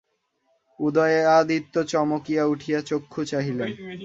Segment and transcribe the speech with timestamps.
[0.79, 3.71] উদয়াদিত্য চমকিয়া উঠিয়া চক্ষু চাহিলেন।